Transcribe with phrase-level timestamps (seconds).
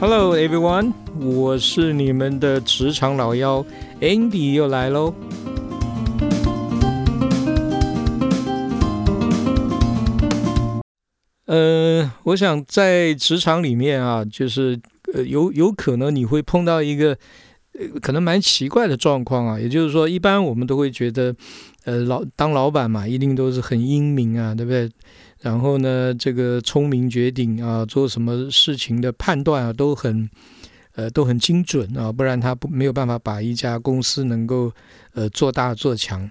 [0.00, 3.62] Hello everyone，我是你们的职场老妖
[4.00, 5.14] Andy 又来喽。
[11.44, 14.80] 呃，我想在职场里面啊，就是
[15.12, 17.18] 呃有有可能你会碰到一个
[18.00, 21.36] 可能蛮奇怪的状况啊，也就是说，一般我们都会觉得，
[21.84, 24.88] 呃老当老板嘛，一定都是很英明啊，对不对？
[25.40, 30.28] 然后呢，这个聪明绝顶啊，做什么事情的判断啊，都很，
[30.92, 34.70] 呃，都很精准啊，不然他不没有办法把一家公司能够
[35.14, 36.30] 呃做大做强。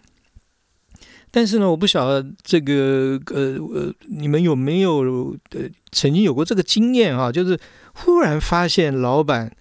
[1.31, 7.31] 但是呢，我不晓得这个呃呃，你们有没有呃曾经有过这个经验啊？
[7.31, 7.59] 就是
[7.94, 9.55] 忽然发现老板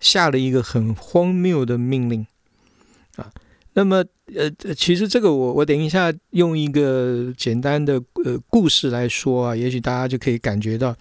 [0.00, 2.26] 下了一个很荒谬的命令
[3.16, 3.30] 啊。
[3.76, 10.94] 那么，呃，其实这个我我等一下用一个简单的呃故事来说啊，也许大家就可以感觉到。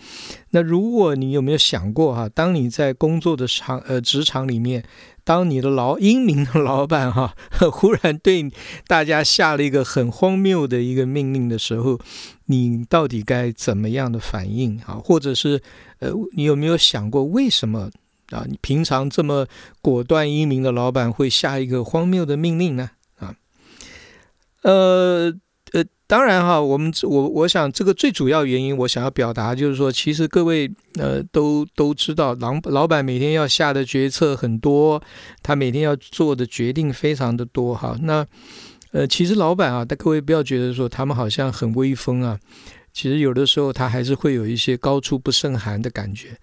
[0.50, 4.84] 那如果你有没有想过哈，当你在工作的场呃职场里面，
[5.24, 7.36] 当你的老英明的老板哈，
[7.72, 8.52] 忽然对
[8.88, 12.00] 大家下了一个很荒谬的一个命令的时候，
[12.48, 14.96] 你到底该怎么样的反应啊？
[14.96, 15.62] 或者是
[16.00, 17.92] 呃，你有没有想过为什么？
[18.30, 19.46] 啊，你平常这么
[19.82, 22.92] 果断英明的老板会下一个荒谬的命令呢？
[23.18, 23.36] 啊，
[24.62, 25.34] 呃
[25.74, 35.02] 呃，当然哈，我们我我想这个最主要原因，我想要表达就是说，其实各位呃都都知道，老老板每天要下的决策很多，
[35.42, 37.98] 他每天要做的决定非常的多哈。
[38.02, 38.26] 那
[38.92, 42.40] 呃，其实老板啊，但各位不要觉得说他们好像很威风啊，
[42.94, 46.38] 其实有的时候他还是会有一些高处不胜寒的感觉。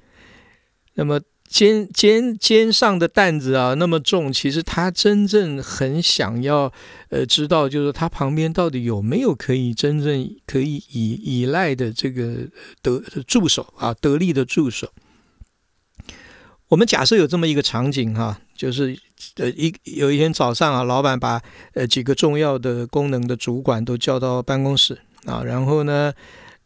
[0.95, 1.21] 那么。
[1.51, 6.73] 肩肩肩上的担子啊那么重，其实他真正很想要，
[7.09, 12.47] 呃，知道就是他旁边到底有没有可以真正可以依依赖的这个
[12.81, 14.93] 得助手啊，得力的助手。
[16.69, 18.97] 我们假设有这么一个场景哈，就是
[19.35, 21.43] 呃一有一天早上啊，老板把
[21.75, 26.13] 呃几个重要的功能的主管都叫到办公室啊，然后呢。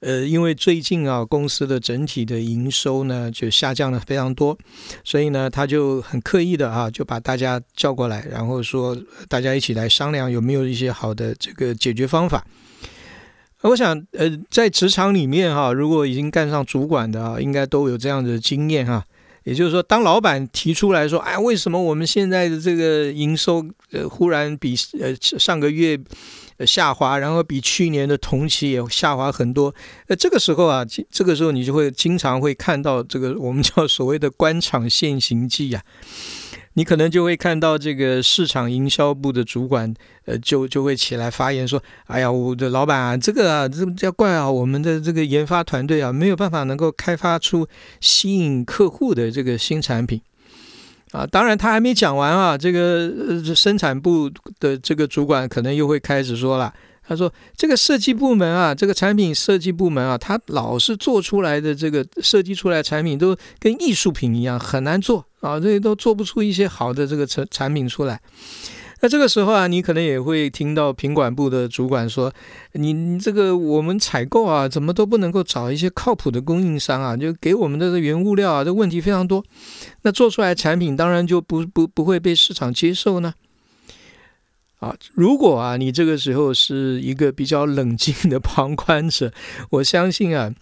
[0.04, 4.56] 呃，因为最近啊，公司的整体的营收呢就下降了非常多，
[5.02, 8.94] 所以呢，他就很刻意的啊，就把大家叫过来，然后说
[9.28, 12.44] 大家一起来商量有没有一些好的这个解决方法。
[13.62, 19.02] 我想，呃，在职场里面哈，如果已经干上主管的啊，应该都有这样的经验哈。
[19.44, 25.98] 也就是说，当老板提出来说，哎，为什么我们现在的这个营收呃忽然比呃上个月。
[26.64, 29.74] 下滑，然后比去年的同期也下滑很多。
[30.06, 35.82] 呃，这个时候啊，这个时候你就会经常会看到这个我们叫所谓的官场现形记呀。
[36.74, 39.92] 你可能就会看到这个市场营销部的主管，
[40.26, 47.66] 呃，就就会起来发言说：“哎呀，我的老板啊，这个啊，这要怪啊，我们的这个研发团队啊，没有办法能够开发出
[48.00, 50.20] 吸引客户的这个新产品。”
[51.12, 56.74] 啊，当然他还没讲完啊，这个呃生产部的这个主管可能又会开始说了，
[57.06, 68.20] 他说这个设计部门啊，这个产品设计部门啊，他老是做出来的这个设计出来产品都跟艺术品一样很难做啊，这些都做不出一些好的这个产产品出来。
[69.00, 72.32] 那这个时候啊，你可能也会听到品管部的主管说
[72.72, 77.14] ：“你你这个我们采购啊，怎么都不能够找一些靠谱的供应商啊？
[77.14, 79.44] 就给我们的这原物料啊，这问题非常多。
[80.02, 83.34] 那做出来产品当然就不不不会被市场接受呢。
[84.78, 89.30] 啊，如果啊，你这个时候是一个比较冷静的旁观者，
[89.68, 90.54] 我相信啊。”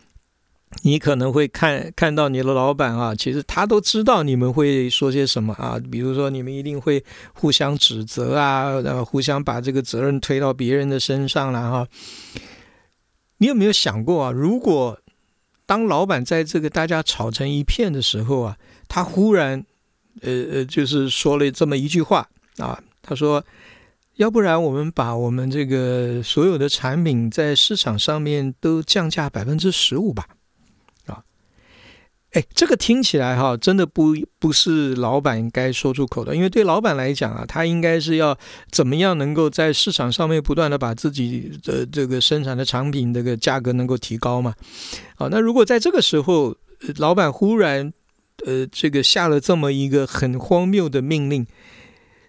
[0.81, 11.87] 你可能会看看到你的老板啊，其实他都知道你们会说些什么啊，比如说你们一定会互相指责啊，然后互相把这个责任推到别人的身上了哈。
[13.39, 14.99] 你有没有想过啊，如果
[15.67, 18.57] 当老板在这个大家吵成一片的时候啊，
[18.89, 19.65] 他忽然
[20.21, 22.29] 呃呃，就是说了这么一句话
[22.59, 23.45] 啊，他说
[24.17, 30.27] ：“要不然我们把我们这个所有的产品在市场上面都降价百分之十五吧。”
[32.33, 38.37] 哎，这个听起来哈，真的不不是老板该说出口的，因为对老板来讲啊，他应该是要
[38.71, 44.55] 怎么样能够在市场上面不断的把自己的这个生产的产品这个价格能够提高嘛。
[45.17, 46.57] 好，那如果在这个时候，
[46.97, 47.93] 老板忽然
[48.47, 51.47] 呃这个下了这么一个很荒谬的命令。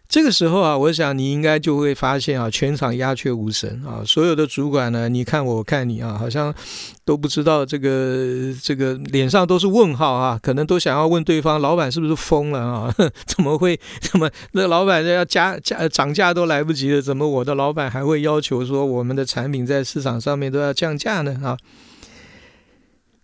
[0.09, 6.53] 这个时候啊，我想你应该就会发现啊，全场鸦雀无声啊，所有的主管呢，你看我看你啊，好像
[7.03, 12.93] 都不知道这个这个脸上都是问号啊，可能都想要问对方老板是不是疯了啊？
[13.25, 13.79] 怎么会？
[14.01, 21.39] 怎么那老板要加价涨价都来不及了，怎么我的老板还会要求说我们的产品在市场上面都要降价呢？
[21.43, 21.57] 啊？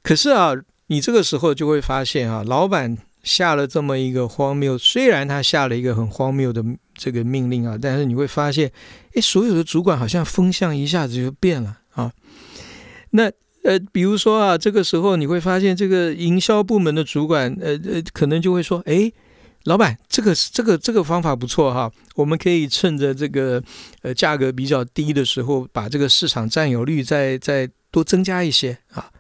[0.02, 0.54] 可是啊，
[0.88, 6.64] 你这个时候就会发现啊，老板下了这么一个荒谬，虽然他下了一个很荒谬的
[6.96, 8.72] 这个命令啊，但是你会发现，
[9.14, 12.12] 哎，所有的主管好像风向一下子就变了啊。
[13.12, 13.32] 那
[13.64, 19.12] 呃，比如说啊，这个时候你会发现，这个营销部门的主管，呃呃，可能就会说，哎，
[19.66, 23.62] 老板，这个这个这个方法不错哈，我们可以趁着这个
[24.02, 29.12] 呃价格比较低的时候，把这个市场占有率再再多增加一些啊。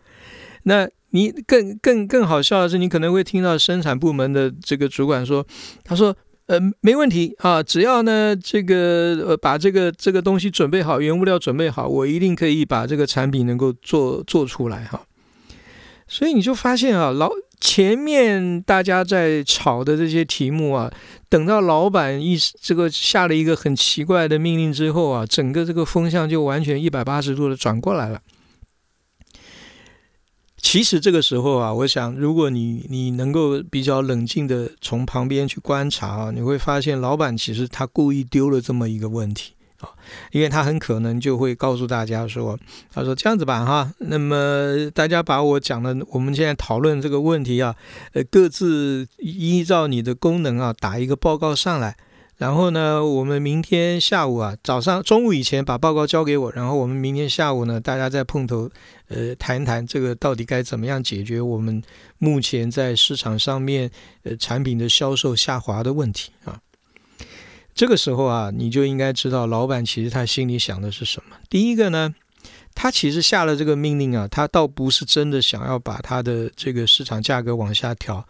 [0.63, 5.45] 那你更更更好笑的是，你可能会听到生产部门的这个主管说
[5.83, 6.15] ：“他说，
[6.47, 15.01] 呃，没问题啊，只要呢这个呃把这个这个东西准备好，原物料准备好，我一定可以把这个产品能够做做出来哈。”
[16.07, 17.29] 所以你就发现啊，老
[17.59, 20.91] 前面大家在吵的这些题目啊，
[21.29, 28.19] 等到老板一这个下了一个很奇怪的命令之后啊，整个这个风向就完全一百八十度的转过来了。
[30.61, 39.89] 其实这个时候啊，我想，如果你你能够比较冷静的从旁边去观察啊，你会发现老板其实他故意丢了这么一个问题啊，
[40.31, 42.59] 因为他很可能就会告诉大家说，
[42.93, 47.75] 他说这样子吧哈，那么大家把我讲的我们现在讨论这个问题啊，
[48.13, 51.95] 呃，各自依照你的功能啊，打一个报告上来。
[52.39, 56.51] 然后呢，我们明天下午啊，早上、中午以前把报告交给我。
[56.53, 58.69] 然后我们明天下午呢，大家再碰头，
[59.09, 61.83] 呃，谈谈这个到底该怎么样解决我们
[62.17, 63.91] 目前在市场上面
[64.23, 66.61] 呃产品的销售下滑的问题啊。
[67.75, 71.35] 这个时候啊，你就应该知道老板其实他心里想的是什么。
[71.49, 72.15] 第一个呢，
[72.73, 78.25] 他其实下了这个命令啊，他倒不是真的想要把他的这个市场价格往下调。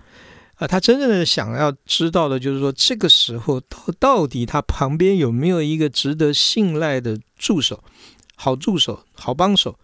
[0.60, 7.82] 啊，他真正的想要知道的就是说，这个时候到到底他旁边有没有一个值得信赖的助手，
[8.36, 9.80] 好助手、好帮手，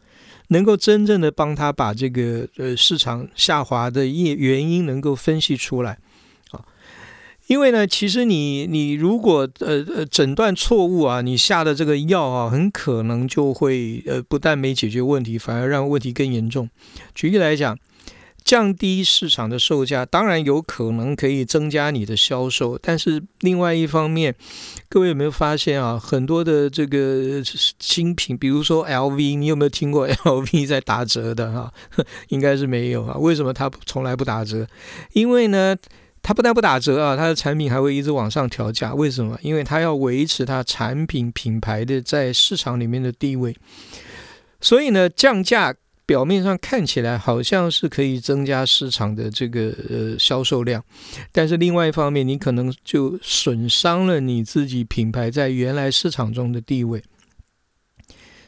[0.50, 5.98] 能够真正的帮他把这个呃市场下滑的业原因能够分析出来
[6.51, 6.60] 啊。
[7.48, 16.69] 因为呢，其实你你如果呃呃诊断错误啊，你下的这个药啊，很可能就会呃不但没解决问题，反而让问题更严重。
[17.13, 17.80] 举例来讲。
[18.46, 24.36] 降低市场的售价，当然有可能可以增加你的销售，但是另外一方面，
[24.88, 25.98] 各位有没有发现啊？
[26.00, 27.42] 很多的这个
[27.80, 31.74] 新品，比如说 LV，你有没有听过 LV 在打折的哈？
[32.30, 33.18] 应该是没有啊。
[33.18, 34.68] 为什么它从来不打折？
[35.14, 35.76] 因为呢，
[36.22, 38.94] 它不但不打折啊，它的产品还会一直往上调价。
[38.94, 39.36] 为什么？
[39.42, 43.56] 因为它要维持它产品品牌的在市场里面的地位，
[44.62, 45.74] 所以呢，降价。
[46.06, 50.84] 表面上看起来好像是可以增加市场的这个呃销售量，
[51.31, 57.02] 但是另外一方面，你可能就损伤了你自己品牌在原来市场中的地位。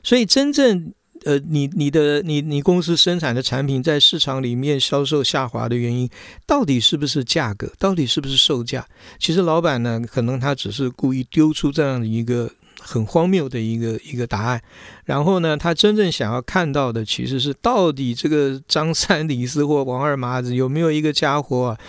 [0.03, 0.93] 所以，真正
[1.25, 6.07] 呃，你你的你你公司生产的产品在市场里面销售下滑的原因，
[6.45, 7.73] 到底是不是价格？
[7.79, 8.87] 到底是不是售价？
[9.19, 12.51] 其实老板呢，可能他只是故意丢出这样的一个。
[12.79, 14.61] 很荒谬的一个一个答案，
[15.05, 21.79] 然后呢，他真正想要看到的其实是到底这个张三李四或王二麻子有没有一个家伙啊，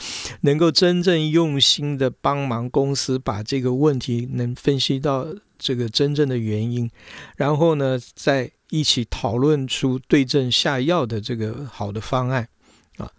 [0.41, 5.27] 能够真正用心的帮忙公司把这个问题能分析到
[5.59, 6.91] 这个真正的原因，
[7.37, 12.49] 然后呢，再一起讨论出对症下药的这个好的方案
[12.97, 13.11] 啊。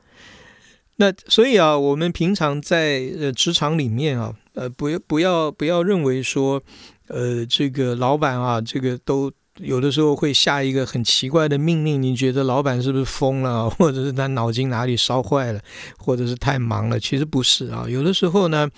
[0.98, 6.62] 那所以啊，我们平常在呃职场里面啊，呃，不要不要不要认为说。
[7.10, 15.60] 呃，这个老板啊，这个都有的时候会下一个很奇怪的命令，你觉得老板是不是疯了， 或者是他脑筋哪里烧坏了，
[15.98, 17.00] 或者是太忙了？
[17.00, 18.70] 其实不是啊，有的时候呢，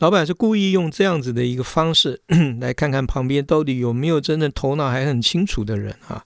[0.00, 2.20] 老板是故意用这样子的一个方式，
[2.60, 6.24] 来看看旁边到底有没有真的头脑还很清楚的人啊。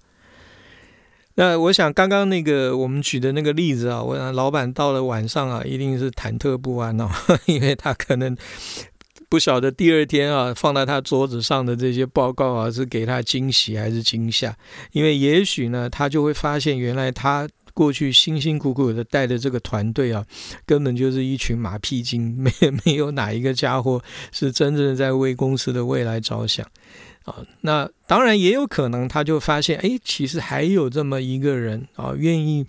[1.34, 7.08] 那我想刚刚那个我们举的那个例子啊，我想老板到了晚上啊，一定是忐忑不安哦，
[7.46, 8.36] 因为他可能。
[9.32, 14.54] 不晓得第二天啊，放在他桌子上的这些报告啊，是给他惊喜还是惊吓？
[14.90, 20.22] 因为也许呢，他就会发现，原来他过去辛辛苦苦的带的这个团队啊，
[20.66, 22.52] 根本就是一群马屁精，没
[22.84, 26.66] 没有哪一个家伙是真正在为公司的未来着想
[27.24, 27.36] 啊。
[27.62, 32.66] 那当然也有可能，他就发现，哎，其实还有这么一个人啊，愿意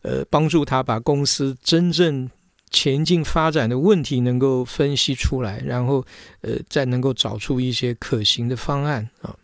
[0.00, 2.30] 呃帮助他把公司真正。
[2.70, 6.04] 前进发展的问题能够分析出来，然后
[6.42, 9.34] 呃再能够找出一些可行的方案啊。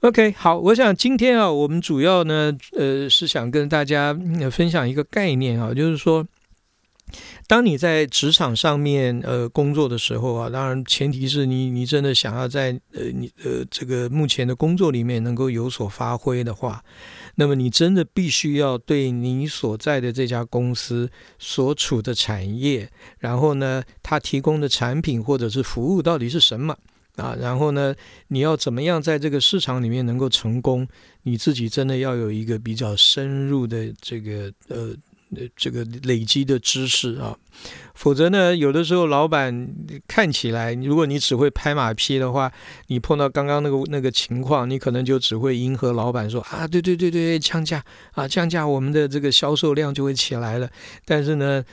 [0.00, 4.16] OK，好，我想今天啊，我们主要呢呃是想跟大家
[4.50, 6.26] 分享一个概念啊，就是说
[7.46, 16.84] 当你在职场上面呃工作的时候啊，当然前提是你你真的想要在呃你呃这个目前的工作里面能够有所发挥的话，
[17.36, 21.08] 那么你真的必须要对你所在的这家公司
[21.38, 26.76] 所处的产业，然后呢，它提供的产品或者是服务到底是什么
[27.14, 27.36] 啊？
[27.40, 27.94] 然后呢，
[28.28, 30.86] 你要怎么样在这个市场里面能够成功？
[31.22, 34.92] 你自己真的要有一个比较深入的这个呃。
[35.56, 37.36] 这个累积的知识啊，
[37.94, 39.68] 否则呢，有的时候老板
[40.06, 42.52] 看起来，如果你只会拍马屁的话，
[42.86, 50.70] 你碰到刚刚那个那个情况，你可能就只会迎合老板说啊，对对对对，降价啊，降价，我们的这个销售量就会起来了。
[51.04, 51.64] 但是呢，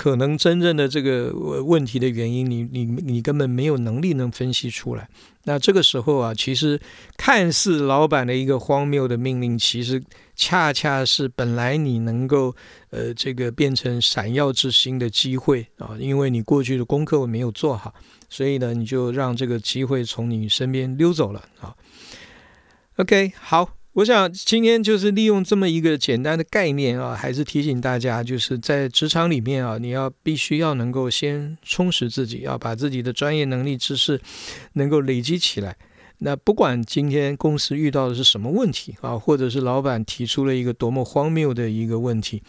[0.00, 1.30] 可能真正的这个
[1.62, 5.06] 问题的原因，你你你根本没有能力能分析出来。
[5.44, 6.80] 那这个时候啊，其实
[7.18, 10.02] 看似老板的一个荒谬的命令，其实
[10.34, 12.56] 恰恰是本来你能够
[12.88, 17.92] 呃这个变成闪耀之星的机会啊，因为你过去的功课没有做好，
[18.30, 21.76] 所以呢，你就让这个机会从你身边溜走了啊。
[22.96, 23.79] OK，好。
[24.00, 34.18] 我想今天就是利用这么一个简单的概念啊，还是提醒大家，就是在职场里面啊，你要必须要能够先充实自己，要把自己的专业能力、知识
[34.72, 35.76] 能够累积起来。
[36.20, 42.42] 那不管今天公司遇到的是什么问题啊，或者是老板提出了一个多么荒谬的一个问题，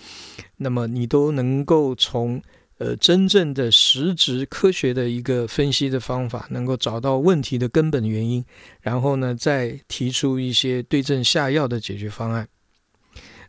[0.57, 2.41] 那么你都能够从。
[2.81, 8.43] 呃，真正的实质科学的一个分析的方法，能够找到问题的根本原因，
[8.81, 12.47] 然后呢，再提出一些对症下药的解决方案。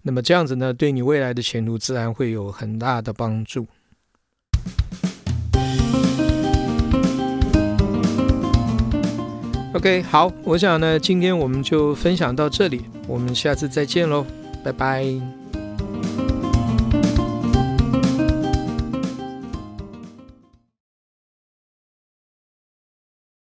[0.02, 3.66] 那么这样子呢，对你未来的前途自然会有很大的帮助。
[9.72, 14.26] OK，好，我想呢，今天我们就分享到这里，我们下次再见喽，
[14.62, 15.41] 拜拜。